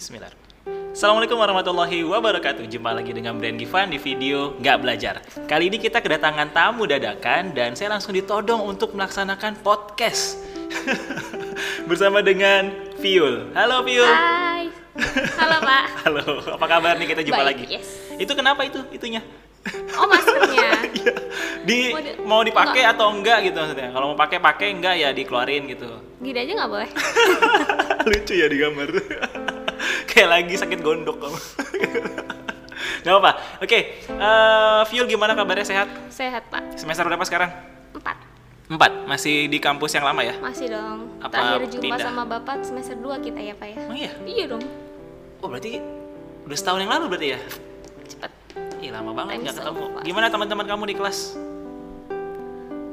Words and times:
Bismillah. 0.00 0.32
Assalamualaikum 0.90 1.36
warahmatullahi 1.36 2.00
wabarakatuh. 2.02 2.64
Jumpa 2.66 2.90
lagi 2.90 3.12
dengan 3.12 3.36
Brand 3.36 3.54
Givan 3.54 3.92
di 3.92 4.00
video 4.00 4.56
Nggak 4.56 4.76
Belajar. 4.80 5.14
Kali 5.44 5.68
ini 5.68 5.76
kita 5.76 6.00
kedatangan 6.00 6.50
tamu 6.50 6.88
dadakan 6.88 7.52
dan 7.52 7.76
saya 7.76 7.92
langsung 7.92 8.10
ditodong 8.10 8.64
untuk 8.64 8.96
melaksanakan 8.96 9.60
podcast 9.60 10.40
bersama 11.88 12.20
dengan 12.20 12.72
Viul. 12.96 13.52
Halo 13.52 13.84
Viul. 13.84 14.08
Hai. 14.08 14.72
Halo 15.36 15.56
Pak. 15.60 15.84
Halo. 16.08 16.24
Apa 16.56 16.66
kabar 16.66 16.96
nih 16.96 17.06
kita 17.06 17.20
jumpa 17.22 17.44
Baik, 17.44 17.48
lagi? 17.60 17.64
yes. 17.70 17.88
Itu 18.16 18.32
kenapa 18.32 18.64
itu 18.64 18.80
itunya? 18.90 19.20
Oh 19.94 20.08
maskernya. 20.08 20.72
Iya. 20.90 21.14
di 21.62 21.80
Mau 21.94 22.00
di- 22.02 22.16
mau 22.26 22.42
dipakai 22.42 22.82
enggak. 22.82 22.96
atau 22.98 23.06
enggak 23.14 23.38
gitu 23.46 23.56
maksudnya. 23.56 23.88
Kalau 23.92 24.06
mau 24.10 24.18
pakai 24.18 24.38
pakai 24.42 24.68
enggak 24.74 24.94
ya 24.96 25.08
dikeluarin 25.12 25.68
gitu. 25.70 25.86
Gini 26.18 26.38
aja 26.40 26.52
nggak 26.56 26.70
boleh. 26.72 26.88
Lucu 28.10 28.32
ya 28.34 28.46
di 28.48 28.56
gambar. 28.58 28.88
Kayak 30.10 30.28
lagi 30.28 30.54
sakit 30.58 30.80
gondok 30.80 31.16
kamu. 31.18 31.38
Gak 33.04 33.14
apa. 33.16 33.30
Oke, 33.62 33.78
eh, 34.04 34.80
Viul 34.92 35.06
gimana 35.08 35.32
kabarnya 35.32 35.64
sehat? 35.64 35.88
Sehat 36.12 36.44
Pak. 36.50 36.76
Semester 36.76 37.04
berapa 37.06 37.24
sekarang? 37.24 37.48
Empat. 37.96 38.16
Empat. 38.68 38.92
Masih 39.08 39.48
di 39.48 39.56
kampus 39.56 39.96
yang 39.96 40.04
lama 40.04 40.20
ya? 40.20 40.36
Masih 40.36 40.68
dong. 40.68 41.08
Apa 41.18 41.32
Terakhir 41.32 41.68
jumpa 41.70 41.84
pindah? 41.86 42.04
sama 42.04 42.22
Bapak 42.24 42.60
semester 42.60 42.96
2 42.96 43.24
kita 43.24 43.40
ya 43.40 43.54
Pak 43.56 43.68
ya. 43.68 43.76
Emang 43.82 43.98
iya? 43.98 44.12
Iya 44.24 44.44
dong. 44.52 44.62
Oh 45.40 45.48
berarti 45.48 45.80
udah 46.44 46.56
setahun 46.56 46.80
yang 46.84 46.92
lalu 46.92 47.04
berarti 47.08 47.28
ya? 47.34 47.40
Cepet. 48.06 48.32
Ih 48.80 48.90
lama 48.92 49.10
banget 49.12 49.48
nggak 49.48 49.56
ketemu. 49.56 49.84
Gimana 50.04 50.26
teman-teman 50.28 50.66
kamu 50.68 50.82
di 50.88 50.94
kelas? 50.96 51.18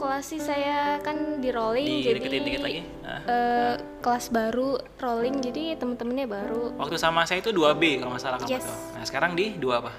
Kelas 0.08 0.24
sih 0.26 0.40
saya 0.40 1.04
kan 1.04 1.16
di 1.38 1.52
rolling 1.52 2.00
jadi 2.00 2.16
Dideketin 2.16 2.42
dikit 2.42 2.62
lagi. 2.64 2.80
Ah. 3.04 3.20
eh, 3.28 3.74
kelas 4.00 4.32
baru 4.32 4.70
rolling 4.96 5.36
jadi 5.38 5.76
temen-temennya 5.76 6.24
baru 6.26 6.72
Waktu 6.74 6.96
sama 6.96 7.22
saya 7.22 7.44
itu 7.44 7.52
2B 7.52 8.00
kalau 8.00 8.16
nggak 8.16 8.24
salah 8.24 8.40
kamu 8.40 8.48
Yes. 8.50 8.64
tuh. 8.64 8.78
Nah 8.94 9.04
sekarang 9.04 9.32
di 9.34 9.52
2 9.54 9.68
apa? 9.68 9.92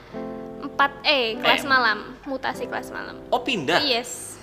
4 0.65 1.05
E 1.05 1.21
kelas 1.37 1.61
Eh. 1.61 1.69
malam 1.69 1.99
mutasi 2.25 2.65
kelas 2.65 2.89
malam 2.89 3.21
Oh 3.29 3.45
pindah? 3.45 3.85
yes 3.85 4.41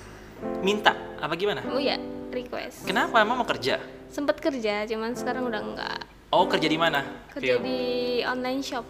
Minta? 0.61 0.93
Apa 1.17 1.33
gimana? 1.33 1.65
oh 1.65 1.81
ya 1.81 1.97
request 2.29 2.85
Kenapa? 2.85 3.17
Emang 3.19 3.33
mau 3.35 3.47
kerja? 3.47 3.81
sempet 4.07 4.37
kerja 4.37 4.85
cuman 4.85 5.11
sekarang 5.11 5.43
udah 5.43 5.61
enggak 5.63 5.97
Oh 6.29 6.45
kerja 6.45 6.67
di 6.67 6.77
mana? 6.77 7.01
kerja 7.31 7.57
Viul? 7.57 7.63
di 7.63 7.79
online 8.21 8.61
shop 8.61 8.85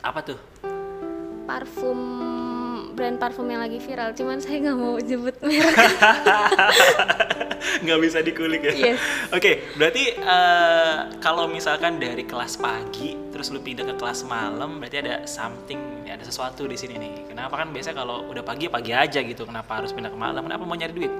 Apa 0.00 0.22
tuh? 0.22 0.38
parfum 1.42 1.98
brand 2.92 3.16
parfum 3.16 3.48
yang 3.48 3.64
lagi 3.64 3.80
viral 3.80 4.12
cuman 4.12 4.38
saya 4.38 4.60
nggak 4.62 4.78
mau 4.78 4.94
nyebut 4.96 5.36
merek 5.40 5.76
nggak 7.82 7.98
bisa 8.02 8.18
dikulik 8.22 8.62
ya. 8.62 8.74
Yes. 8.74 9.00
Oke, 9.30 9.62
berarti 9.78 10.14
eh, 10.14 10.98
kalau 11.22 11.46
misalkan 11.46 11.98
dari 11.98 12.26
kelas 12.26 12.58
pagi 12.58 13.14
terus 13.30 13.50
lu 13.50 13.62
pindah 13.62 13.86
ke 13.86 13.94
kelas 13.96 14.26
malam, 14.26 14.82
berarti 14.82 15.02
ada 15.02 15.24
something, 15.24 15.78
ada 16.06 16.22
sesuatu 16.22 16.66
di 16.66 16.74
sini 16.74 16.98
nih. 16.98 17.12
Kenapa 17.30 17.58
kan 17.58 17.70
biasa 17.70 17.94
kalau 17.94 18.26
udah 18.28 18.42
pagi 18.42 18.66
ya 18.66 18.70
pagi 18.70 18.92
aja 18.92 19.20
gitu. 19.22 19.46
Kenapa 19.46 19.82
harus 19.82 19.94
pindah 19.94 20.10
ke 20.10 20.18
malam? 20.18 20.42
Kenapa 20.46 20.62
mau 20.62 20.74
nyari 20.74 20.94
duit? 20.94 21.12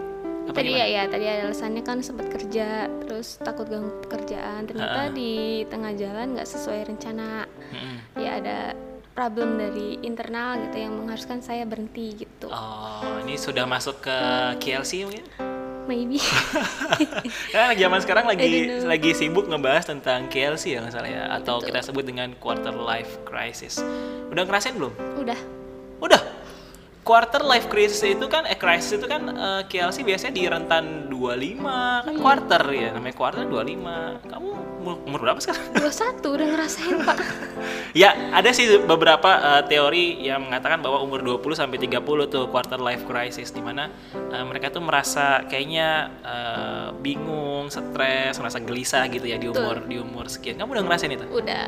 Apa 0.42 0.58
tadi 0.58 0.74
gimana? 0.74 0.82
ya 0.82 0.86
ya 0.90 1.02
tadi 1.06 1.24
ada 1.30 1.42
alasannya 1.46 1.82
kan 1.86 1.98
sempat 2.02 2.26
kerja 2.26 2.90
terus 3.06 3.38
takut 3.38 3.70
ganggu 3.70 3.94
pekerjaan 4.02 4.66
ternyata 4.66 5.06
Ha-ha. 5.06 5.14
di 5.14 5.62
tengah 5.70 5.94
jalan 5.94 6.34
nggak 6.34 6.48
sesuai 6.50 6.80
rencana 6.90 7.46
Mm-mm. 7.46 7.94
ya 8.18 8.30
ada 8.42 8.58
problem 9.12 9.60
dari 9.60 10.00
internal 10.02 10.56
gitu 10.68 10.76
yang 10.82 10.92
mengharuskan 10.96 11.44
saya 11.44 11.68
berhenti 11.68 12.24
gitu 12.24 12.48
Oh, 12.48 13.20
ini 13.24 13.36
sudah 13.36 13.68
masuk 13.68 14.00
ke 14.00 14.16
KLC 14.58 15.04
mungkin? 15.04 15.26
maybe 15.82 16.22
Karena 17.52 17.74
zaman 17.74 18.00
sekarang 18.00 18.26
lagi 18.30 18.70
lagi 18.86 19.10
sibuk 19.18 19.50
ngebahas 19.50 19.90
tentang 19.90 20.30
KLC 20.30 20.78
ya 20.78 20.80
nggak 20.82 20.94
salah 20.94 21.10
ya, 21.10 21.24
atau 21.34 21.58
Betul. 21.58 21.66
kita 21.74 21.80
sebut 21.90 22.04
dengan 22.06 22.28
quarter 22.38 22.70
life 22.70 23.18
crisis. 23.26 23.82
Udah 24.30 24.46
ngerasain 24.46 24.78
belum? 24.78 24.94
Udah. 25.18 25.61
Quarter 27.02 27.42
life 27.42 27.66
crisis 27.66 28.02
itu 28.06 28.26
kan 28.30 28.46
eh 28.46 28.54
crisis 28.54 28.94
itu 28.94 29.06
kan 29.10 29.26
eh, 29.26 29.62
KLC 29.66 30.06
biasanya 30.06 30.32
di 30.38 30.46
rentan 30.46 31.10
25 31.10 32.06
kan 32.06 32.14
quarter 32.18 32.62
ya 32.70 32.94
namanya 32.94 33.14
quarter 33.18 33.42
25. 33.42 34.30
Kamu 34.30 34.50
umur, 34.82 34.94
umur 35.06 35.20
berapa 35.22 35.38
sekarang? 35.42 35.62
21 35.82 36.22
udah 36.22 36.46
ngerasain 36.54 36.94
pak 37.02 37.18
ya, 38.02 38.10
ada 38.34 38.50
sih 38.54 38.66
beberapa 38.82 39.30
eh, 39.34 39.62
teori 39.66 40.22
yang 40.22 40.46
mengatakan 40.46 40.82
bahwa 40.82 41.02
umur 41.02 41.22
20 41.22 41.58
sampai 41.58 41.78
30 41.82 42.02
tuh 42.30 42.44
quarter 42.50 42.78
life 42.78 43.06
crisis 43.06 43.50
di 43.50 43.62
mana 43.62 43.90
eh, 44.14 44.44
mereka 44.46 44.70
tuh 44.70 44.82
merasa 44.82 45.46
kayaknya 45.46 46.10
eh, 46.22 46.88
bingung, 46.98 47.70
stres, 47.70 48.38
merasa 48.38 48.58
gelisah 48.62 49.06
gitu 49.10 49.26
ya 49.26 49.38
di 49.38 49.50
umur 49.50 49.86
di 49.86 49.98
umur 49.98 50.26
sekian. 50.30 50.58
Kamu 50.58 50.74
udah 50.74 50.84
ngerasain 50.86 51.14
itu? 51.14 51.26
udah 51.30 51.64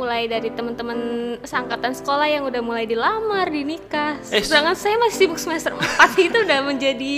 mulai 0.00 0.24
dari 0.24 0.48
teman-teman 0.48 0.98
seangkatan 1.44 1.92
sekolah 1.92 2.24
yang 2.24 2.48
udah 2.48 2.64
mulai 2.64 2.88
dilamar, 2.88 3.52
dinikah. 3.52 4.16
Eh, 4.32 4.40
Sedangkan 4.40 4.72
saya 4.72 4.96
masih 4.96 5.28
sibuk 5.28 5.36
semester 5.36 5.76
4 5.76 6.16
itu 6.16 6.38
udah 6.40 6.60
menjadi 6.64 7.14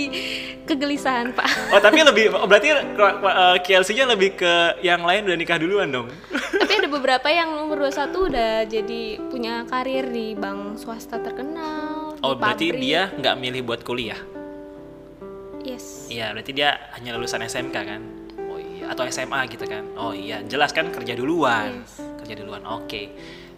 kegelisahan, 0.67 1.31
Pak. 1.31 1.71
Oh, 1.71 1.79
tapi 1.79 2.03
lebih 2.03 2.35
oh, 2.35 2.43
berarti 2.43 2.75
eh, 2.75 3.55
KLC-nya 3.63 4.11
lebih 4.11 4.35
ke 4.35 4.83
yang 4.83 5.07
lain 5.07 5.23
udah 5.23 5.37
nikah 5.39 5.55
duluan 5.55 5.87
dong. 5.95 6.11
Tapi 6.63 6.79
ada 6.79 6.89
beberapa 6.91 7.27
yang 7.31 7.49
umur 7.65 7.87
21 7.87 8.29
udah 8.29 8.51
jadi 8.67 9.01
punya 9.27 9.63
karir 9.67 10.07
di 10.11 10.35
bank 10.35 10.79
swasta 10.79 11.19
terkenal. 11.23 12.19
Oh, 12.19 12.35
di 12.35 12.39
berarti 12.39 12.67
pabrik. 12.71 12.83
dia 12.83 13.01
nggak 13.15 13.35
milih 13.39 13.61
buat 13.63 13.81
kuliah? 13.87 14.19
Yes. 15.63 16.11
Iya, 16.11 16.35
berarti 16.35 16.51
dia 16.51 16.75
hanya 16.99 17.15
lulusan 17.15 17.39
SMK 17.43 17.75
kan? 17.75 18.01
Oh 18.51 18.59
iya, 18.59 18.91
atau 18.91 19.07
SMA 19.07 19.47
gitu 19.47 19.63
kan? 19.63 19.83
Oh 19.95 20.11
iya, 20.11 20.43
jelas 20.43 20.75
kan 20.75 20.91
kerja 20.91 21.15
duluan. 21.15 21.83
Yes. 21.83 22.12
Kerja 22.23 22.39
duluan, 22.39 22.63
oke. 22.63 23.01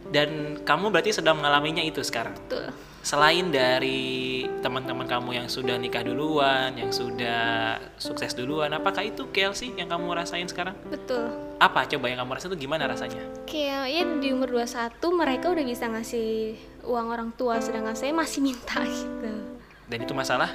Dan 0.06 0.30
kamu 0.62 0.90
berarti 0.90 1.14
sedang 1.14 1.38
mengalaminya 1.38 1.82
itu 1.82 2.02
sekarang? 2.02 2.34
Betul. 2.36 2.70
Selain 3.00 3.46
dari 3.48 4.02
teman-teman 4.60 5.06
kamu 5.06 5.30
yang 5.36 5.46
sudah 5.46 5.78
nikah 5.78 6.02
duluan, 6.02 6.74
yang 6.74 6.90
sudah 6.90 7.78
sukses 7.96 8.34
duluan, 8.34 8.74
apakah 8.74 9.02
itu 9.02 9.30
KLC 9.30 9.70
yang 9.72 9.86
kamu 9.86 10.10
rasain 10.12 10.46
sekarang? 10.46 10.74
Betul. 10.84 11.30
Apa 11.56 11.86
coba 11.86 12.10
yang 12.10 12.18
kamu 12.20 12.32
rasain 12.34 12.50
itu 12.50 12.66
gimana 12.66 12.90
rasanya? 12.90 13.22
Kayak 13.46 13.86
ya 13.88 14.02
di 14.18 14.28
umur 14.30 14.50
21 14.58 14.98
mereka 15.14 15.54
udah 15.54 15.62
bisa 15.64 15.86
ngasih 15.86 16.58
uang 16.82 17.08
orang 17.08 17.30
tua 17.32 17.62
sedangkan 17.62 17.94
saya 17.94 18.10
masih 18.10 18.42
minta 18.42 18.82
gitu. 18.90 19.34
Dan 19.86 20.00
itu 20.02 20.14
masalah? 20.18 20.50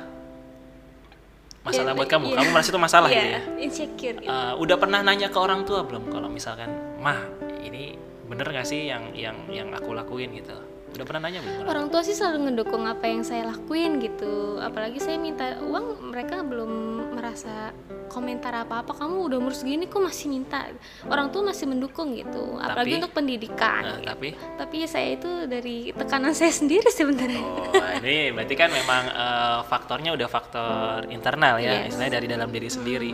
Masalah 1.60 1.92
Ya, 1.92 1.98
buat 1.98 2.08
kamu? 2.08 2.24
iya. 2.24 2.36
Kamu 2.40 2.48
merasa 2.50 2.68
itu 2.68 2.80
masalah 2.80 3.08
Iya, 3.08 3.14
gitu 3.14 3.28
ya? 3.28 3.40
insecure 3.60 4.16
gitu. 4.18 4.30
Eh, 4.32 4.52
udah 4.58 4.76
pernah 4.76 4.98
nanya 5.04 5.28
ke 5.28 5.38
orang 5.38 5.62
tua 5.62 5.84
belum 5.84 6.08
kalau 6.08 6.26
misalkan 6.26 6.72
mah 6.98 7.20
ini 7.62 7.94
bener 8.24 8.46
gak 8.48 8.64
sih 8.64 8.86
yang 8.86 9.10
yang 9.12 9.36
yang 9.48 9.68
aku 9.70 9.90
lakuin 9.90 10.30
gitu 10.32 10.54
udah 10.90 11.06
pernah 11.06 11.22
nanya 11.24 11.38
belum 11.40 11.66
Orang 11.66 11.86
tua 11.86 12.02
sih 12.02 12.12
selalu 12.12 12.50
ngedukung 12.50 12.82
apa 12.82 13.06
yang 13.06 13.22
saya 13.22 13.46
lakuin 13.46 14.02
gitu. 14.02 14.58
Apalagi 14.58 14.98
saya 14.98 15.14
minta 15.16 15.54
uang, 15.62 16.10
mereka 16.10 16.42
belum 16.42 16.66
merasa 17.14 17.70
komentar 18.10 18.50
apa-apa. 18.58 18.98
Kamu 18.98 19.30
udah 19.30 19.38
umur 19.38 19.54
segini 19.54 19.86
kok 19.86 20.02
masih 20.02 20.26
minta. 20.26 20.66
Orang 21.06 21.30
tua 21.30 21.46
masih 21.46 21.70
mendukung 21.70 22.10
gitu. 22.12 22.58
Apalagi 22.58 22.90
Tapi- 22.90 22.98
untuk 22.98 23.12
pendidikan. 23.14 23.82
Nah, 23.86 23.96
gitu. 23.96 24.10
tapi 24.10 24.28
Tapi 24.34 24.76
saya 24.82 25.08
itu 25.14 25.30
dari 25.46 25.94
tekanan 25.94 26.34
saya 26.34 26.50
sendiri 26.58 26.90
sebenarnya. 26.90 27.38
oh 27.70 27.90
ini 28.02 28.34
berarti 28.34 28.54
kan 28.56 28.70
memang 28.72 29.02
eh, 29.06 29.58
faktornya 29.64 30.10
udah 30.10 30.26
faktor 30.26 31.06
internal 31.08 31.54
ya 31.56 31.86
Yes. 31.86 31.94
istilahnya 31.94 32.12
dari 32.12 32.26
dalam 32.26 32.50
diri 32.50 32.66
sendiri 32.66 33.10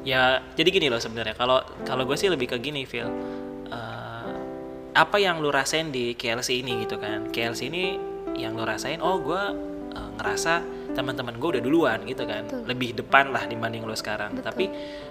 ya 0.00 0.40
jadi 0.50 0.68
gini 0.70 0.88
loh 0.88 0.96
sebenarnya 0.96 1.36
kalau 1.36 1.60
kalau 1.82 2.02
gue 2.02 2.16
sih 2.16 2.26
lebih 2.26 2.48
ke 2.48 2.56
gini 2.56 2.82
Phil 2.82 3.04
Eh, 3.68 4.32
apa 4.98 5.16
yang 5.20 5.38
lu 5.38 5.54
rasain 5.54 5.94
di 5.94 6.16
KLC 6.16 6.64
ini 6.64 6.82
gitu 6.88 6.98
kan. 6.98 7.28
KLC 7.30 7.70
ini 7.70 7.94
yang 8.34 8.58
lu 8.58 8.64
rasain 8.66 8.98
oh 8.98 9.20
gue 9.20 9.42
eh, 9.94 10.10
ngerasa 10.18 10.64
teman-teman 10.96 11.36
gue 11.36 11.48
udah 11.58 11.62
duluan 11.62 11.98
gitu 12.08 12.24
kan. 12.24 12.48
Betul. 12.48 12.64
lebih 12.66 12.90
depan 12.98 13.30
lah 13.30 13.44
dibanding 13.46 13.84
lu 13.84 13.94
sekarang. 13.94 14.34
Betul. 14.34 14.46
tapi 14.50 14.64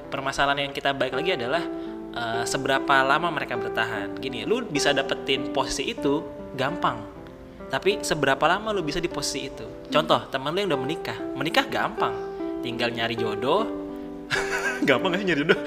permasalahan 0.10 0.68
yang 0.70 0.74
kita 0.74 0.92
balik 0.92 1.16
lagi 1.16 1.38
adalah 1.38 1.64
eh, 2.12 2.44
seberapa 2.44 2.96
lama 3.06 3.30
mereka 3.32 3.56
bertahan. 3.56 4.18
Gini 4.18 4.44
lu 4.44 4.66
bisa 4.66 4.92
dapetin 4.92 5.54
posisi 5.54 5.94
itu 5.94 6.26
gampang. 6.58 7.16
Tapi 7.68 8.00
seberapa 8.00 8.48
lama 8.48 8.72
lu 8.72 8.80
bisa 8.80 9.04
di 9.04 9.12
posisi 9.12 9.52
itu? 9.52 9.92
Contoh 9.92 10.24
teman 10.32 10.56
lu 10.56 10.64
yang 10.64 10.72
udah 10.72 10.82
menikah. 10.82 11.18
Menikah 11.36 11.68
gampang. 11.68 12.16
Tinggal 12.64 12.96
nyari 12.96 13.16
jodoh. 13.16 13.68
Gampang 14.88 15.16
gak 15.16 15.20
sih 15.24 15.28
nyari 15.28 15.42
jodoh? 15.44 15.60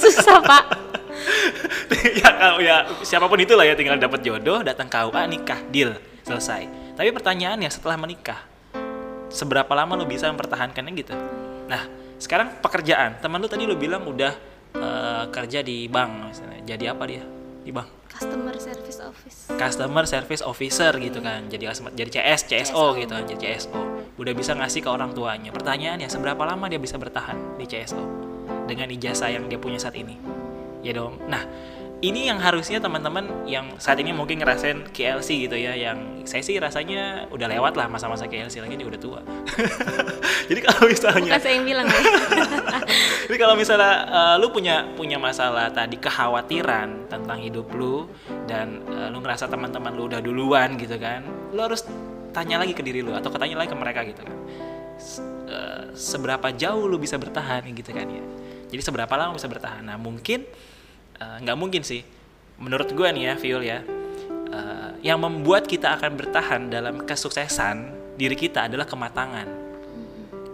Susah 0.00 0.40
pak. 0.40 0.83
ya 2.20 2.28
kalau 2.30 2.58
ya 2.60 2.76
siapa 3.02 3.26
pun 3.26 3.38
itulah 3.40 3.64
ya 3.64 3.74
tinggal 3.74 3.96
dapat 3.96 4.20
jodoh 4.24 4.60
datang 4.60 4.88
KUA 4.88 5.22
nikah 5.30 5.60
deal 5.70 5.96
selesai. 6.24 6.68
Tapi 6.94 7.08
pertanyaannya 7.10 7.70
setelah 7.70 7.98
menikah 7.98 8.38
seberapa 9.32 9.70
lama 9.74 9.98
lu 9.98 10.06
bisa 10.06 10.30
mempertahankannya 10.30 10.92
gitu? 10.94 11.14
Nah 11.66 11.82
sekarang 12.20 12.62
pekerjaan 12.62 13.18
teman 13.18 13.42
lu 13.42 13.48
tadi 13.50 13.66
lu 13.66 13.74
bilang 13.74 14.06
udah 14.06 14.32
eh, 14.76 15.24
kerja 15.32 15.60
di 15.64 15.90
bank 15.90 16.10
misalnya. 16.30 16.60
Jadi 16.64 16.84
apa 16.86 17.02
dia 17.08 17.24
di 17.64 17.72
bank? 17.74 17.88
Customer 18.14 18.54
Service 18.54 18.98
Office. 19.02 19.38
customer 19.58 20.04
service 20.06 20.42
officer 20.46 20.92
gitu 21.02 21.18
kan. 21.18 21.50
Jadi 21.50 21.66
customer- 21.66 21.94
jadi 21.96 22.10
CS 22.22 22.46
CSO 22.46 22.94
CSO. 22.94 23.00
gitu 23.02 23.12
kan 23.12 23.24
jadi 23.26 23.40
CSO 23.42 23.80
udah 24.14 24.32
bisa 24.32 24.54
ngasih 24.54 24.86
ke 24.86 24.90
orang 24.90 25.10
tuanya. 25.10 25.50
Pertanyaannya 25.50 26.06
seberapa 26.06 26.46
lama 26.46 26.70
dia 26.70 26.78
bisa 26.78 26.94
bertahan 26.94 27.58
di 27.58 27.66
CSO 27.66 28.02
dengan 28.70 28.88
ijazah 28.88 29.34
yang 29.34 29.50
dia 29.50 29.58
punya 29.58 29.82
saat 29.82 29.98
ini 29.98 30.16
ya 30.84 30.92
dong. 30.92 31.16
Nah 31.26 31.42
ini 32.04 32.28
yang 32.28 32.36
harusnya 32.36 32.84
teman-teman 32.84 33.48
yang 33.48 33.80
saat 33.80 33.96
ini 33.96 34.12
mungkin 34.12 34.36
ngerasain 34.36 34.92
KLC 34.92 35.48
gitu 35.48 35.56
ya 35.56 35.72
yang 35.72 36.28
saya 36.28 36.44
sih 36.44 36.60
rasanya 36.60 37.24
udah 37.32 37.48
lewat 37.48 37.80
lah 37.80 37.88
masa-masa 37.88 38.28
KLC 38.28 38.60
lagi 38.60 38.76
dia 38.76 38.84
udah 38.84 39.00
tua. 39.00 39.20
Jadi 40.52 40.60
kalau 40.60 40.84
misalnya 40.84 41.32
Bukan 41.32 41.40
saya 41.40 41.54
yang 41.56 41.64
bilang 41.64 41.86
ya. 41.88 41.96
jadi 43.24 43.36
kalau 43.40 43.56
misalnya 43.56 43.92
uh, 44.12 44.34
lu 44.36 44.52
punya 44.52 44.84
punya 44.92 45.16
masalah 45.16 45.72
tadi 45.72 45.96
kekhawatiran 45.96 47.08
tentang 47.08 47.40
hidup 47.40 47.72
lu 47.72 48.04
dan 48.44 48.84
uh, 48.92 49.08
lu 49.08 49.24
ngerasa 49.24 49.48
teman-teman 49.48 49.96
lu 49.96 50.04
udah 50.04 50.20
duluan 50.20 50.76
gitu 50.76 51.00
kan 51.00 51.24
lu 51.48 51.60
harus 51.64 51.88
tanya 52.36 52.60
lagi 52.60 52.76
ke 52.76 52.84
diri 52.84 53.00
lu 53.00 53.16
atau 53.16 53.32
ketanya 53.32 53.64
lagi 53.64 53.72
ke 53.72 53.78
mereka 53.80 54.04
gitu 54.04 54.20
kan. 54.20 54.36
S- 55.00 55.24
uh, 55.48 55.88
seberapa 55.96 56.52
jauh 56.52 56.84
lu 56.84 57.00
bisa 57.00 57.16
bertahan 57.16 57.64
gitu 57.72 57.88
kan 57.96 58.04
ya. 58.04 58.24
Jadi 58.68 58.82
seberapa 58.84 59.14
lama 59.16 59.32
bisa 59.32 59.48
bertahan. 59.48 59.88
Nah 59.88 59.96
mungkin 59.96 60.44
uh, 61.20 61.36
nggak 61.42 61.58
mungkin 61.58 61.82
sih. 61.82 62.02
Menurut 62.58 62.90
gue 62.94 63.08
nih 63.10 63.22
ya 63.30 63.34
Viol 63.34 63.62
ya 63.66 63.78
uh, 64.54 64.90
yang 65.02 65.18
membuat 65.20 65.66
kita 65.66 65.98
akan 65.98 66.16
bertahan 66.16 66.70
dalam 66.70 67.02
kesuksesan 67.02 67.92
diri 68.14 68.38
kita 68.38 68.70
adalah 68.70 68.86
kematangan. 68.86 69.48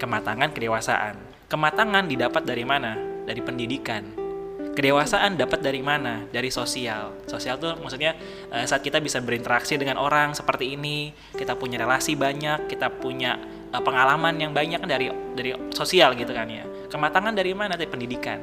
Kematangan 0.00 0.48
kedewasaan. 0.56 1.14
Kematangan 1.50 2.08
didapat 2.08 2.42
dari 2.48 2.64
mana? 2.64 2.96
Dari 3.28 3.40
pendidikan. 3.44 4.30
Kedewasaan 4.70 5.36
dapat 5.36 5.60
dari 5.60 5.84
mana? 5.84 6.24
Dari 6.30 6.48
sosial. 6.48 7.26
Sosial 7.28 7.60
tuh 7.60 7.76
maksudnya 7.82 8.16
eh, 8.48 8.64
saat 8.64 8.80
kita 8.80 9.02
bisa 9.02 9.20
berinteraksi 9.20 9.76
dengan 9.76 10.00
orang 10.00 10.32
seperti 10.32 10.78
ini 10.78 11.12
kita 11.34 11.58
punya 11.58 11.82
relasi 11.82 12.14
banyak 12.16 12.70
kita 12.70 12.88
punya 13.02 13.36
eh, 13.74 13.82
pengalaman 13.82 14.38
yang 14.40 14.54
banyak 14.54 14.80
dari 14.86 15.12
dari 15.36 15.52
sosial 15.74 16.16
gitu 16.16 16.32
kan 16.32 16.48
ya. 16.48 16.64
Kematangan 16.88 17.34
dari 17.36 17.52
mana? 17.52 17.76
Dari 17.76 17.90
pendidikan. 17.90 18.40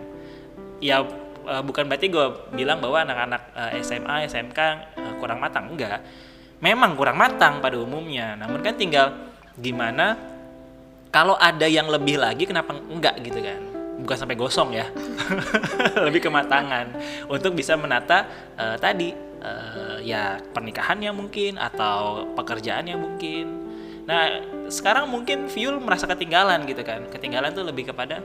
Ya 0.77 1.01
eh, 1.47 1.63
bukan 1.63 1.87
berarti 1.87 2.07
gue 2.11 2.25
bilang 2.53 2.83
bahwa 2.83 3.07
anak-anak 3.07 3.41
eh, 3.55 3.81
SMA 3.81 4.27
SMK 4.27 4.59
eh, 4.99 5.13
kurang 5.17 5.39
matang. 5.39 5.71
Enggak. 5.71 6.03
Memang 6.59 6.93
kurang 6.99 7.17
matang 7.17 7.63
pada 7.63 7.79
umumnya. 7.79 8.35
Namun 8.35 8.59
kan 8.61 8.75
tinggal 8.75 9.15
gimana 9.57 10.17
kalau 11.09 11.33
ada 11.39 11.65
yang 11.65 11.87
lebih 11.89 12.19
lagi 12.19 12.45
kenapa 12.45 12.75
enggak 12.75 13.17
gitu 13.23 13.39
kan? 13.39 13.59
Bukan 13.97 14.17
sampai 14.17 14.37
gosong 14.37 14.77
ya. 14.77 14.85
Lebih 16.05 16.29
kematangan. 16.29 16.93
Untuk 17.31 17.57
bisa 17.57 17.73
menata 17.73 18.29
eh, 18.53 18.77
tadi 18.77 19.09
eh, 19.41 19.97
ya 20.05 20.37
pernikahannya 20.53 21.09
mungkin 21.15 21.57
atau 21.57 22.29
pekerjaannya 22.37 22.93
mungkin. 22.93 23.45
Nah 24.05 24.39
sekarang 24.69 25.09
mungkin 25.09 25.51
Fuel 25.51 25.81
merasa 25.81 26.05
ketinggalan 26.05 26.63
gitu 26.69 26.85
kan. 26.85 27.09
Ketinggalan 27.09 27.51
tuh 27.55 27.65
lebih 27.65 27.89
kepada 27.89 28.21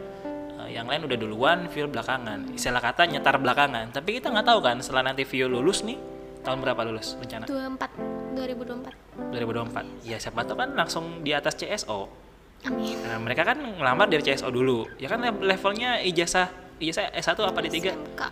yang 0.72 0.88
lain 0.88 1.04
udah 1.04 1.19
duluan 1.20 1.69
Fuel 1.69 1.88
belakangan 1.92 2.56
istilah 2.56 2.80
kata 2.80 3.06
nyetar 3.06 3.36
belakangan 3.36 3.92
tapi 3.92 4.19
kita 4.19 4.32
nggak 4.32 4.46
tahu 4.48 4.60
kan 4.64 4.76
setelah 4.80 5.12
nanti 5.12 5.28
Fuel 5.28 5.52
lulus 5.52 5.84
nih 5.84 6.00
tahun 6.42 6.58
berapa 6.64 6.80
lulus 6.88 7.14
rencana 7.20 7.44
24 7.46 8.34
2024. 8.34 9.30
2024 9.30 10.08
ya 10.08 10.16
siapa 10.16 10.42
tahu 10.42 10.56
kan 10.56 10.70
langsung 10.72 11.20
di 11.20 11.30
atas 11.36 11.54
CSO 11.54 12.22
Amin. 12.62 12.94
Nah, 13.02 13.19
mereka 13.19 13.42
kan 13.42 13.58
ngelamar 13.58 14.06
dari 14.06 14.22
CSO 14.22 14.46
dulu. 14.54 14.86
Ya 14.94 15.10
kan 15.10 15.19
le- 15.19 15.42
levelnya 15.42 15.98
ijazah 15.98 16.46
ijazah 16.78 17.10
S1 17.10 17.38
apa 17.42 17.58
D3? 17.58 17.90
SMK. 17.90 18.22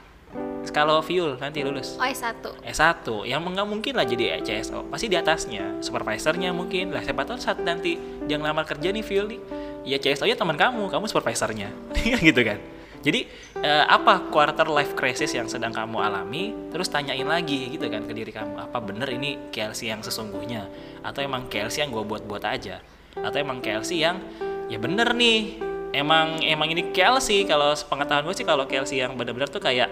Kalau 0.71 1.03
Fuel 1.03 1.35
nanti 1.43 1.67
lulus. 1.67 1.99
Oh, 1.99 2.07
S1. 2.07 2.63
S1 2.63 3.03
yang 3.27 3.43
nggak 3.43 3.67
mungkin 3.67 3.99
lah 3.99 4.07
jadi 4.07 4.39
CSO 4.39 4.87
pasti 4.87 5.11
di 5.11 5.19
atasnya 5.19 5.83
supervisornya 5.83 6.55
mungkin 6.55 6.95
lah 6.95 7.03
siapa 7.03 7.27
tahu 7.27 7.43
saat 7.43 7.59
nanti 7.67 7.99
dia 8.31 8.39
ngelamar 8.39 8.63
kerja 8.71 8.95
nih 8.95 9.03
Fuel 9.03 9.27
nih 9.27 9.41
ya 9.85 9.97
CSO 9.97 10.29
nya 10.29 10.37
teman 10.37 10.57
kamu 10.57 10.89
kamu 10.89 11.05
supervisornya. 11.09 11.73
Gitu 12.27 12.41
kan. 12.43 12.59
Jadi 13.01 13.25
eh, 13.65 13.85
apa 13.89 14.29
quarter 14.29 14.69
life 14.69 14.93
crisis 14.93 15.33
yang 15.33 15.49
sedang 15.49 15.73
kamu 15.73 16.05
alami 16.05 16.53
terus 16.69 16.93
tanyain 16.93 17.25
lagi 17.25 17.73
gitu 17.73 17.89
kan 17.89 18.05
ke 18.05 18.13
diri 18.13 18.29
kamu 18.29 18.61
apa 18.69 18.77
bener 18.77 19.09
ini 19.09 19.49
KLC 19.49 19.89
yang 19.89 20.05
sesungguhnya? 20.05 20.69
Atau 21.01 21.25
emang 21.25 21.49
KLC 21.49 21.81
yang 21.81 21.97
gue 21.97 22.05
buat-buat 22.05 22.45
aja? 22.45 22.85
Atau 23.17 23.41
emang 23.41 23.65
KLC 23.65 24.05
yang 24.05 24.21
ya 24.69 24.77
bener 24.77 25.17
nih 25.17 25.65
emang 25.97 26.45
emang 26.45 26.69
ini 26.69 26.93
KLC 26.93 27.49
kalau 27.49 27.73
sepengetahuan 27.73 28.29
gue 28.29 28.37
sih 28.37 28.45
kalau 28.45 28.69
KLC 28.69 29.01
yang 29.01 29.17
bener-bener 29.17 29.49
tuh 29.49 29.65
kayak 29.65 29.89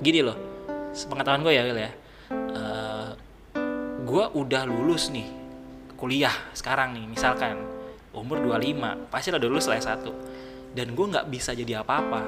gini 0.00 0.24
loh 0.24 0.36
sepengetahuan 0.96 1.44
gue 1.44 1.52
ya 1.52 1.62
Wil 1.68 1.76
ya. 1.76 1.92
Eh, 2.32 3.10
gue 4.00 4.24
udah 4.32 4.64
lulus 4.64 5.12
nih 5.12 5.28
kuliah 6.00 6.32
sekarang 6.56 6.96
nih 6.96 7.04
misalkan 7.04 7.75
umur 8.16 8.40
25 8.40 9.12
pasti 9.12 9.28
udah 9.28 9.50
lulus 9.50 9.68
lah 9.68 9.76
S1 9.76 10.08
dan 10.76 10.92
gue 10.92 11.06
nggak 11.08 11.26
bisa 11.32 11.56
jadi 11.56 11.80
apa-apa. 11.80 12.20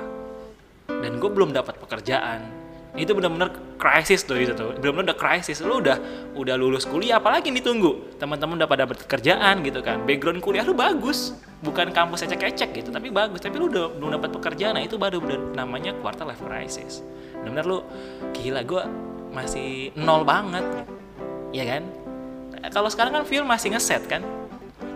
Dan 0.89 1.21
gue 1.21 1.29
belum 1.29 1.53
dapat 1.53 1.77
pekerjaan. 1.77 2.49
Itu 2.97 3.13
benar-benar 3.13 3.53
krisis 3.77 4.25
tuh 4.25 4.41
itu 4.41 4.57
tuh. 4.57 4.73
Benar-benar 4.81 5.13
udah 5.13 5.19
krisis. 5.21 5.61
Lu 5.61 5.85
udah 5.85 6.01
udah 6.33 6.57
lulus 6.57 6.89
kuliah 6.89 7.21
apalagi 7.21 7.53
ditunggu 7.53 8.17
teman-teman 8.17 8.57
udah 8.57 8.69
pada 8.69 8.89
dapat 8.89 9.05
kerjaan 9.05 9.61
gitu 9.61 9.85
kan. 9.85 10.01
Background 10.09 10.41
kuliah 10.41 10.65
lu 10.65 10.73
bagus. 10.73 11.37
Bukan 11.61 11.93
kampus 11.93 12.25
ecek-ecek 12.25 12.73
gitu 12.73 12.89
tapi 12.89 13.13
bagus. 13.13 13.45
Tapi 13.45 13.61
lu 13.61 13.69
udah 13.69 13.93
belum 14.01 14.17
dapat 14.17 14.33
pekerjaan. 14.33 14.81
Nah 14.81 14.83
itu 14.89 14.97
baru 14.97 15.21
udah 15.21 15.39
namanya 15.53 15.93
quarter 16.01 16.25
life 16.25 16.41
crisis. 16.41 17.05
Benar-benar 17.45 17.69
lu 17.69 17.79
gila 18.33 18.65
gue 18.65 18.83
masih 19.37 19.93
nol 19.93 20.25
banget. 20.25 20.65
Ya 21.53 21.69
kan? 21.69 21.85
Kalau 22.73 22.89
sekarang 22.89 23.13
kan 23.13 23.25
film 23.29 23.45
masih 23.45 23.77
ngeset 23.77 24.09
kan 24.09 24.25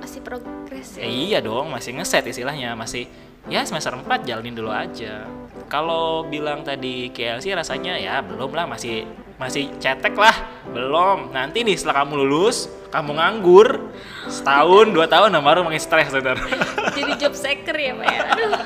Masih 0.03 0.21
progres 0.21 0.99
Ya 0.99 1.07
ya. 1.07 1.09
iya 1.09 1.39
dong, 1.39 1.71
masih 1.71 1.95
ngeset 1.95 2.27
istilahnya, 2.27 2.75
masih 2.75 3.07
ya 3.47 3.63
semester 3.63 3.95
4 3.95 4.27
jalanin 4.27 4.55
dulu 4.59 4.75
aja. 4.75 5.27
Kalau 5.71 6.27
bilang 6.27 6.67
tadi 6.67 7.09
KLC 7.15 7.55
rasanya 7.55 7.97
ya 7.97 8.19
belum 8.21 8.51
lah, 8.53 8.67
masih 8.67 9.07
masih 9.39 9.71
cetek 9.79 10.19
lah, 10.19 10.35
belum. 10.71 11.31
Nanti 11.31 11.63
nih 11.63 11.79
setelah 11.79 12.03
kamu 12.05 12.19
lulus, 12.27 12.67
kamu 12.91 13.15
nganggur 13.17 13.89
setahun, 14.29 14.87
dua 14.91 15.07
tahun, 15.09 15.33
nah 15.33 15.43
baru 15.43 15.63
makin 15.65 15.81
stres 15.81 16.11
saudara. 16.13 16.39
Jadi 16.99 17.13
job 17.17 17.33
seeker 17.33 17.75
ya, 17.79 17.93
Pak 17.97 18.07
ya. 18.07 18.21
Aduh. 18.37 18.51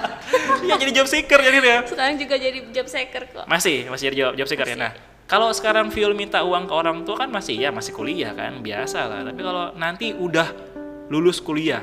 Iya 0.67 0.83
jadi 0.83 0.93
job 0.99 1.07
seeker 1.07 1.39
jadi 1.39 1.59
ya. 1.63 1.79
Sekarang 1.87 2.19
juga 2.19 2.35
jadi 2.35 2.59
job 2.75 2.91
seeker 2.91 3.23
kok. 3.31 3.47
Masih, 3.47 3.87
masih 3.87 4.11
jadi 4.11 4.17
job, 4.19 4.33
job 4.35 4.47
seeker 4.51 4.67
ya. 4.67 4.75
Nah, 4.75 4.93
kalau 5.31 5.55
sekarang 5.55 5.95
Viol 5.95 6.11
minta 6.11 6.43
uang 6.43 6.67
ke 6.67 6.75
orang 6.75 7.07
tua 7.07 7.23
kan 7.23 7.31
masih 7.31 7.55
ya 7.55 7.71
masih 7.71 7.95
kuliah 7.95 8.35
kan, 8.35 8.59
biasa 8.59 9.07
lah. 9.07 9.21
Tapi 9.23 9.41
kalau 9.47 9.71
nanti 9.79 10.11
udah 10.11 10.51
lulus 11.07 11.39
kuliah, 11.39 11.83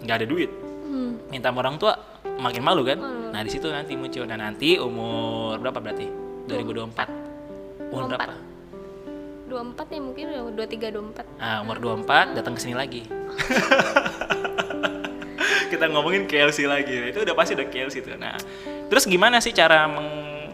nggak 0.00 0.16
ada 0.18 0.26
duit, 0.26 0.50
Hmm. 0.82 1.16
minta 1.28 1.48
sama 1.48 1.60
orang 1.60 1.76
tua 1.76 1.96
makin 2.36 2.60
malu 2.60 2.82
kan? 2.82 2.96
Malu. 2.96 3.30
Nah 3.30 3.40
di 3.40 3.48
situ 3.48 3.64
nanti 3.66 3.94
muncul. 3.94 4.24
Nah 4.24 4.36
nanti 4.36 4.76
umur 4.76 5.56
berapa 5.56 5.78
berarti? 5.78 6.04
2024. 6.44 7.08
Umur 7.88 8.04
24. 8.06 8.12
berapa? 8.12 8.36
24 9.48 9.88
ya 9.88 10.00
mungkin 10.00 10.24
udah 10.28 10.42
23 10.66 10.88
24. 10.90 11.24
Nah 11.36 11.56
umur 11.60 11.76
24 11.78 12.34
datang 12.34 12.52
ke 12.52 12.60
sini 12.60 12.74
lagi. 12.74 13.02
Kita 15.68 15.88
ngomongin 15.88 16.28
KLC 16.28 16.64
lagi. 16.64 17.08
Itu 17.08 17.24
udah 17.24 17.32
pasti 17.32 17.52
udah 17.52 17.66
KLC 17.66 18.00
tuh. 18.00 18.16
Nah 18.16 18.36
terus 18.86 19.04
gimana 19.04 19.40
sih 19.40 19.50
cara 19.50 19.88
meng- 19.88 20.52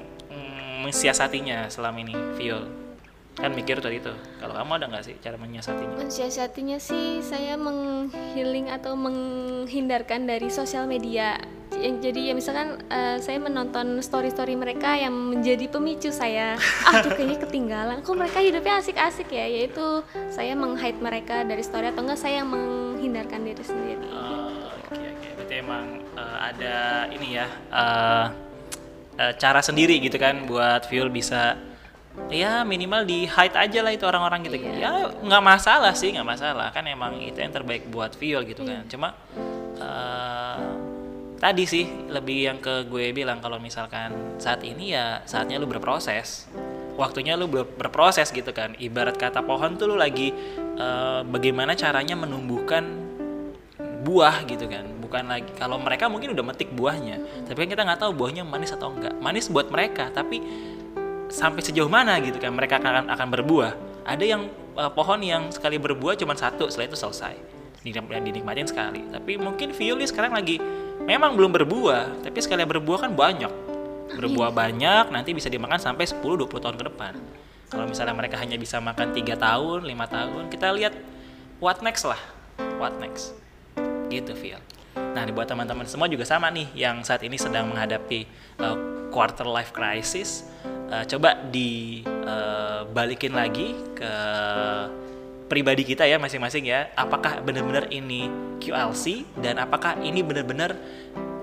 mensiasatinya 0.81 1.67
selama 1.69 1.99
ini, 2.01 2.15
Viol? 2.35 2.65
Kan 3.39 3.55
mikir 3.55 3.79
tadi 3.79 4.03
itu. 4.03 4.11
Kalau 4.43 4.51
kamu 4.51 4.71
ada 4.83 4.87
nggak 4.91 5.05
sih 5.07 5.15
cara 5.23 5.39
menyiasatinya? 5.39 5.95
Mensiasatinya 5.95 6.79
sih 6.83 7.23
saya 7.23 7.55
menghealing 7.55 8.67
atau 8.67 8.99
menghindarkan 8.99 10.27
dari 10.27 10.51
sosial 10.51 10.91
media. 10.91 11.39
Yang 11.79 12.11
jadi 12.11 12.21
ya 12.31 12.35
misalkan 12.35 12.83
eh, 12.91 13.23
saya 13.23 13.39
menonton 13.39 14.03
story-story 14.03 14.59
mereka 14.59 14.99
yang 14.99 15.15
menjadi 15.15 15.71
pemicu 15.71 16.11
saya. 16.11 16.59
Aduh 16.91 17.15
kayaknya 17.15 17.39
ketinggalan. 17.39 17.97
Kok 18.03 18.19
mereka 18.19 18.43
hidupnya 18.43 18.83
asik-asik 18.83 19.31
ya? 19.31 19.47
Yaitu 19.47 20.03
saya 20.35 20.59
meng-hide 20.59 20.99
mereka 20.99 21.47
dari 21.47 21.63
story 21.63 21.95
atau 21.95 22.03
enggak 22.03 22.19
saya 22.19 22.43
yang 22.43 22.51
menghindarkan 22.51 23.47
diri 23.47 23.63
sendiri. 23.63 24.03
Oh, 24.11 24.67
Oke 24.91 24.99
oke, 25.15 25.29
berarti 25.39 25.55
emang 25.63 26.03
eh, 26.19 26.39
ada 26.43 27.07
ini 27.15 27.39
ya 27.39 27.47
eh, 27.71 28.27
cara 29.39 29.63
sendiri 29.63 30.03
gitu 30.03 30.19
kan 30.19 30.43
buat 30.47 30.91
Viol 30.91 31.11
bisa 31.11 31.68
ya 32.29 32.61
minimal 32.67 33.09
di 33.09 33.25
hide 33.25 33.57
aja 33.57 33.81
lah 33.81 33.93
itu 33.95 34.05
orang-orang 34.05 34.45
gitu. 34.47 34.57
Iya. 34.61 34.77
Ya 34.77 34.91
nggak 35.09 35.43
masalah 35.45 35.93
sih 35.97 36.13
nggak 36.13 36.29
masalah. 36.29 36.69
Kan 36.75 36.85
emang 36.91 37.23
itu 37.23 37.39
yang 37.41 37.53
terbaik 37.53 37.89
buat 37.89 38.13
Viol 38.19 38.45
gitu 38.45 38.67
kan. 38.67 38.85
Cuma 38.91 39.17
eh, 39.81 40.57
tadi 41.41 41.65
sih 41.65 41.85
lebih 42.11 42.39
yang 42.51 42.59
ke 42.61 42.85
gue 42.91 43.15
bilang 43.17 43.41
kalau 43.41 43.57
misalkan 43.57 44.37
saat 44.37 44.61
ini 44.67 44.93
ya 44.93 45.25
saatnya 45.25 45.57
lu 45.57 45.65
berproses. 45.65 46.49
Waktunya 46.99 47.39
lu 47.39 47.47
ber- 47.47 47.71
berproses 47.79 48.29
gitu 48.35 48.51
kan. 48.51 48.75
Ibarat 48.77 49.17
kata 49.17 49.41
pohon 49.41 49.79
tuh 49.81 49.89
lu 49.89 49.97
lagi 49.97 50.35
eh, 50.77 51.21
bagaimana 51.25 51.73
caranya 51.79 52.19
menumbuhkan 52.19 52.85
buah 54.05 54.45
gitu 54.45 54.69
kan. 54.69 54.85
Bukan 55.01 55.25
lagi 55.25 55.49
kalau 55.57 55.81
mereka 55.81 56.13
mungkin 56.13 56.37
udah 56.37 56.45
metik 56.45 56.69
buahnya. 56.77 57.49
Tapi 57.49 57.57
kan 57.65 57.69
kita 57.73 57.83
nggak 57.89 58.01
tahu 58.05 58.13
buahnya 58.13 58.45
manis 58.45 58.77
atau 58.77 58.93
enggak. 58.93 59.17
Manis 59.17 59.49
buat 59.49 59.73
mereka 59.73 60.13
tapi 60.13 60.45
sampai 61.29 61.61
sejauh 61.61 61.89
mana 61.89 62.17
gitu 62.21 62.41
kan 62.41 62.53
mereka 62.53 62.81
akan 62.81 63.09
akan 63.13 63.29
berbuah. 63.39 63.73
Ada 64.09 64.25
yang 64.25 64.49
eh, 64.77 64.91
pohon 64.93 65.21
yang 65.21 65.53
sekali 65.53 65.77
berbuah 65.77 66.17
cuma 66.17 66.35
satu 66.35 66.69
setelah 66.69 66.89
itu 66.93 66.99
selesai. 66.99 67.37
Dan 67.89 68.21
dinikmatin 68.21 68.69
sekali. 68.69 69.07
Tapi 69.09 69.41
mungkin 69.41 69.73
Violi 69.73 70.05
sekarang 70.05 70.35
lagi 70.35 70.61
memang 71.09 71.39
belum 71.39 71.55
berbuah 71.57 72.27
tapi 72.27 72.39
sekali 72.43 72.67
berbuah 72.67 73.09
kan 73.09 73.13
banyak. 73.15 73.53
Berbuah 74.19 74.51
banyak 74.51 75.13
nanti 75.13 75.37
bisa 75.37 75.53
dimakan 75.53 75.79
sampai 75.79 76.09
10-20 76.09 76.49
tahun 76.49 76.77
ke 76.77 76.85
depan. 76.91 77.13
Kalau 77.69 77.85
misalnya 77.85 78.17
mereka 78.17 78.41
hanya 78.41 78.57
bisa 78.57 78.81
makan 78.81 79.13
tiga 79.13 79.37
tahun 79.37 79.85
lima 79.85 80.09
tahun 80.09 80.49
kita 80.49 80.73
lihat 80.73 80.97
what 81.61 81.81
next 81.85 82.09
lah. 82.09 82.21
What 82.81 82.97
next? 82.99 83.37
Gitu 84.09 84.33
Phil 84.33 84.61
nah 85.19 85.27
buat 85.35 85.51
teman-teman 85.51 85.87
semua 85.87 86.07
juga 86.07 86.23
sama 86.23 86.47
nih 86.51 86.71
yang 86.79 87.03
saat 87.03 87.23
ini 87.27 87.35
sedang 87.35 87.71
menghadapi 87.71 88.27
uh, 88.63 88.77
quarter 89.11 89.47
life 89.49 89.73
crisis 89.73 90.45
uh, 90.93 91.05
coba 91.05 91.37
dibalikin 91.51 93.33
uh, 93.33 93.39
lagi 93.41 93.69
ke 93.97 94.13
pribadi 95.49 95.83
kita 95.83 96.05
ya 96.05 96.21
masing-masing 96.21 96.69
ya. 96.69 96.93
Apakah 96.95 97.41
benar-benar 97.41 97.89
ini 97.89 98.29
QLC 98.61 99.25
dan 99.41 99.57
apakah 99.59 99.97
ini 100.05 100.21
benar-benar 100.21 100.77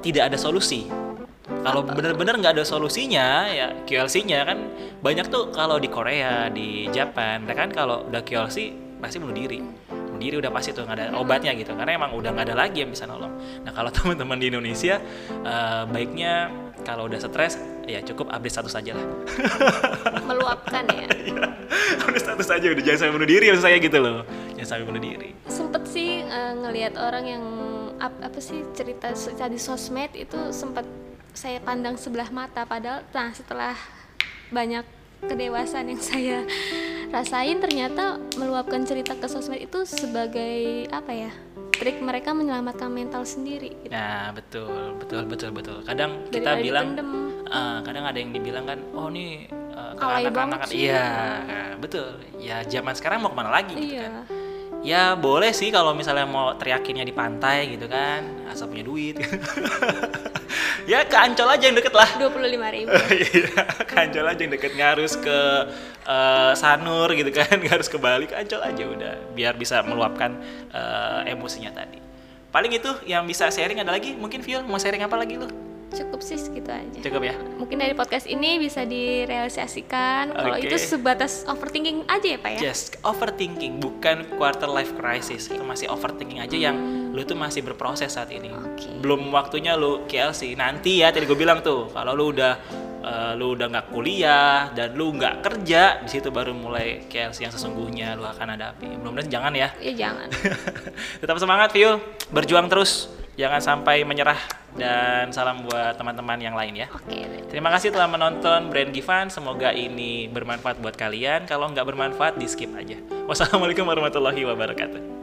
tidak 0.06 0.32
ada 0.32 0.38
solusi? 0.38 0.86
Kalau 1.46 1.82
benar-benar 1.82 2.38
nggak 2.38 2.54
ada 2.62 2.66
solusinya 2.66 3.50
ya 3.50 3.74
QLC-nya 3.90 4.46
kan 4.46 4.58
banyak 5.02 5.26
tuh. 5.34 5.50
Kalau 5.50 5.82
di 5.82 5.90
Korea 5.90 6.48
di 6.54 6.86
Japan 6.94 7.44
mereka 7.44 7.66
kan? 7.66 7.74
Kalau 7.74 7.98
udah 8.06 8.22
QLC 8.22 8.58
pasti 9.02 9.18
bunuh 9.18 9.34
diri. 9.34 9.60
Bunuh 9.90 10.22
diri 10.22 10.38
udah 10.38 10.54
pasti 10.54 10.74
tuh 10.74 10.86
nggak 10.86 10.98
ada 10.98 11.06
obatnya 11.18 11.58
gitu. 11.58 11.74
Karena 11.74 11.98
emang 11.98 12.14
udah 12.14 12.30
nggak 12.34 12.54
ada 12.54 12.56
lagi 12.56 12.86
yang 12.86 12.94
bisa 12.94 13.10
nolong. 13.10 13.34
Nah 13.66 13.74
kalau 13.74 13.90
teman-teman 13.98 14.38
di 14.38 14.54
Indonesia 14.54 15.02
uh, 15.42 15.90
baiknya 15.90 16.54
kalau 16.86 17.10
udah 17.10 17.18
stres 17.18 17.58
ya 17.90 18.00
cukup 18.06 18.30
update 18.30 18.54
status 18.54 18.74
saja 18.78 18.94
lah. 18.94 19.06
Meluapkan 20.30 20.86
ya. 20.94 21.10
Iya, 21.10 21.42
update 22.06 22.24
status 22.24 22.48
saja 22.48 22.66
udah 22.70 22.84
jangan 22.86 23.00
sampai 23.02 23.14
bunuh 23.18 23.30
diri 23.30 23.46
maksud 23.50 23.66
saya 23.66 23.78
gitu 23.82 23.98
loh. 23.98 24.22
Jangan 24.54 24.70
sampai 24.70 24.86
bunuh 24.86 25.02
diri. 25.02 25.30
Sempet 25.50 25.84
sih 25.90 26.22
uh, 26.22 26.54
ngelihat 26.62 26.94
orang 27.02 27.26
yang 27.26 27.44
apa, 27.98 28.30
apa 28.30 28.40
sih 28.40 28.62
cerita 28.78 29.12
cerita 29.18 29.50
di 29.50 29.58
sosmed 29.58 30.14
itu 30.14 30.38
sempat 30.54 30.86
saya 31.34 31.58
pandang 31.60 31.98
sebelah 31.98 32.30
mata. 32.30 32.64
Padahal 32.70 33.02
nah 33.10 33.34
setelah 33.34 33.74
banyak 34.54 34.86
kedewasaan 35.26 35.90
yang 35.90 36.02
saya 36.14 36.38
rasain 37.10 37.58
ternyata 37.58 38.22
meluapkan 38.38 38.86
cerita 38.86 39.18
ke 39.18 39.26
sosmed 39.26 39.64
itu 39.64 39.88
sebagai 39.90 40.86
apa 40.94 41.12
ya 41.12 41.32
trik 41.76 41.98
mereka 42.00 42.32
menyelamatkan 42.32 42.88
mental 42.88 43.24
sendiri 43.28 43.76
gitu. 43.84 43.92
nah 43.92 44.32
betul 44.32 44.96
betul 45.00 45.24
betul 45.28 45.50
betul. 45.52 45.78
Kadang 45.84 46.26
Dari 46.28 46.34
kita 46.40 46.52
bilang 46.64 46.88
uh, 47.52 47.80
kadang 47.84 48.06
ada 48.08 48.18
yang 48.18 48.32
dibilang 48.32 48.66
kan 48.66 48.80
oh 48.96 49.12
nih 49.12 49.52
uh, 49.76 49.94
anak-anak. 50.00 50.72
iya 50.72 51.06
nah, 51.44 51.74
betul. 51.78 52.20
Ya 52.40 52.64
zaman 52.66 52.96
sekarang 52.96 53.24
mau 53.24 53.32
ke 53.32 53.38
mana 53.38 53.52
lagi 53.52 53.74
gitu 53.76 54.00
iya. 54.00 54.08
kan 54.08 54.14
ya 54.82 55.16
boleh 55.16 55.54
sih 55.54 55.70
kalau 55.70 55.96
misalnya 55.96 56.26
mau 56.28 56.58
teriakinnya 56.58 57.06
di 57.06 57.14
pantai 57.16 57.72
gitu 57.78 57.86
kan 57.88 58.50
asal 58.50 58.68
punya 58.68 58.84
duit. 58.84 59.16
Ya 60.86 61.02
ke 61.02 61.18
Ancol 61.18 61.50
aja 61.50 61.66
yang 61.66 61.74
deket 61.74 61.98
lah. 61.98 62.06
Dua 62.22 62.30
puluh 62.30 62.46
lima 62.46 62.70
ribu. 62.70 62.94
Iya 63.10 63.66
ke 63.90 63.96
Ancol 63.98 64.30
aja 64.30 64.42
yang 64.46 64.54
deket. 64.54 64.78
Nggak 64.78 64.90
harus 64.98 65.14
ke 65.18 65.38
uh, 66.06 66.54
Sanur 66.54 67.10
gitu 67.18 67.34
kan 67.34 67.58
nggak 67.62 67.74
harus 67.82 67.90
ke 67.90 67.98
Bali. 67.98 68.30
Ke 68.30 68.38
Ancol 68.38 68.62
aja 68.62 68.84
udah 68.86 69.14
biar 69.34 69.58
bisa 69.58 69.82
meluapkan 69.82 70.38
uh, 70.70 71.26
emosinya 71.26 71.74
tadi. 71.74 71.98
Paling 72.54 72.72
itu 72.78 72.92
yang 73.10 73.26
bisa 73.26 73.50
sharing 73.50 73.82
ada 73.82 73.92
lagi? 73.92 74.14
Mungkin 74.14 74.46
Phil 74.46 74.62
mau 74.62 74.78
sharing 74.78 75.02
apa 75.02 75.18
lagi 75.18 75.42
lo 75.42 75.65
cukup 75.94 76.20
sih 76.26 76.40
segitu 76.40 76.72
aja. 76.72 77.00
Cukup 77.04 77.22
ya. 77.22 77.36
Mungkin 77.62 77.78
dari 77.78 77.94
podcast 77.94 78.26
ini 78.26 78.58
bisa 78.58 78.88
direalisasikan 78.88 80.34
kalau 80.34 80.58
itu 80.58 80.76
sebatas 80.80 81.46
overthinking 81.46 82.08
aja 82.10 82.28
ya 82.36 82.40
pak 82.42 82.52
ya? 82.58 82.60
Just 82.72 82.98
overthinking 83.06 83.78
bukan 83.78 84.26
quarter 84.40 84.68
life 84.70 84.94
crisis. 84.98 85.52
Itu 85.52 85.62
masih 85.62 85.92
overthinking 85.92 86.42
aja 86.42 86.58
yang 86.58 86.76
hmm. 86.76 87.14
lu 87.14 87.22
tuh 87.24 87.38
masih 87.38 87.62
berproses 87.62 88.16
saat 88.16 88.32
ini. 88.34 88.48
Okay. 88.76 88.92
belum 89.00 89.32
waktunya 89.32 89.80
lu 89.80 90.04
KLC 90.04 90.52
nanti 90.60 91.00
ya 91.00 91.16
tadi 91.16 91.24
gue 91.24 91.40
bilang 91.40 91.64
tuh 91.64 91.88
kalau 91.96 92.12
lu 92.12 92.36
udah 92.36 92.60
uh, 93.06 93.32
lu 93.38 93.54
udah 93.56 93.72
nggak 93.72 93.88
kuliah 93.94 94.74
dan 94.74 94.98
lu 94.98 95.14
nggak 95.16 95.46
kerja 95.46 96.02
di 96.02 96.10
situ 96.10 96.34
baru 96.34 96.52
mulai 96.52 97.06
KLC 97.08 97.48
yang 97.48 97.54
sesungguhnya 97.54 98.18
lu 98.18 98.26
akan 98.26 98.58
hadapi. 98.58 99.00
Belum 99.00 99.14
tentu 99.16 99.32
jangan 99.32 99.54
ya. 99.54 99.72
Iya 99.80 99.94
jangan. 99.94 100.28
Tetap 101.22 101.38
semangat 101.38 101.72
Vio 101.72 102.02
berjuang 102.34 102.68
terus 102.68 103.08
jangan 103.36 103.62
sampai 103.62 104.04
menyerah 104.08 104.40
dan 104.76 105.32
salam 105.32 105.64
buat 105.64 105.96
teman-teman 105.96 106.40
yang 106.40 106.56
lain 106.56 106.84
ya. 106.84 106.88
Oke. 106.92 107.48
Terima 107.48 107.72
kasih 107.72 107.96
telah 107.96 108.12
menonton 108.12 108.68
Brand 108.68 108.92
Givan. 108.92 109.32
Semoga 109.32 109.72
ini 109.72 110.28
bermanfaat 110.28 110.84
buat 110.84 110.96
kalian. 111.00 111.48
Kalau 111.48 111.72
nggak 111.72 111.88
bermanfaat, 111.88 112.36
di 112.36 112.48
skip 112.48 112.76
aja. 112.76 113.00
Wassalamualaikum 113.28 113.88
warahmatullahi 113.88 114.44
wabarakatuh. 114.44 115.06